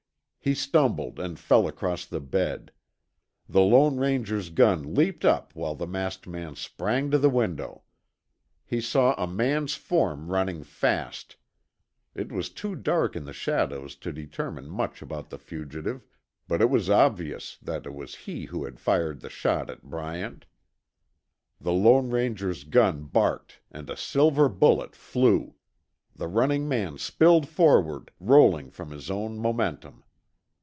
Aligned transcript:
He 0.43 0.55
stumbled 0.55 1.19
and 1.19 1.39
fell 1.39 1.67
across 1.67 2.03
the 2.03 2.19
bed. 2.19 2.71
The 3.47 3.61
Lone 3.61 3.97
Ranger's 3.97 4.49
gun 4.49 4.95
leaped 4.95 5.23
up 5.23 5.53
while 5.53 5.75
the 5.75 5.85
masked 5.85 6.25
man 6.25 6.55
sprang 6.55 7.11
to 7.11 7.19
the 7.19 7.29
window. 7.29 7.83
He 8.65 8.81
saw 8.81 9.13
a 9.23 9.27
man's 9.27 9.75
form 9.75 10.31
running 10.31 10.63
fast. 10.63 11.35
It 12.15 12.31
was 12.31 12.49
too 12.49 12.75
dark 12.75 13.15
in 13.15 13.25
the 13.25 13.33
shadows 13.33 13.95
to 13.97 14.11
determine 14.11 14.67
much 14.67 15.03
about 15.03 15.29
the 15.29 15.37
fugitive, 15.37 16.07
but 16.47 16.59
it 16.59 16.71
was 16.71 16.89
obvious 16.89 17.57
that 17.61 17.85
it 17.85 17.93
was 17.93 18.15
he 18.25 18.45
who 18.45 18.65
had 18.65 18.79
fired 18.79 19.19
the 19.19 19.29
shot 19.29 19.69
at 19.69 19.83
Bryant. 19.83 20.47
The 21.59 21.71
Lone 21.73 22.09
Ranger's 22.09 22.63
gun 22.63 23.03
barked, 23.03 23.59
and 23.69 23.91
a 23.91 23.95
silver 23.95 24.49
bullet 24.49 24.95
flew. 24.95 25.53
The 26.15 26.27
running 26.27 26.67
man 26.67 26.97
spilled 26.97 27.47
forward, 27.47 28.09
rolling 28.19 28.71
from 28.71 28.89
his 28.89 29.11
own 29.11 29.37
momentum. 29.37 30.03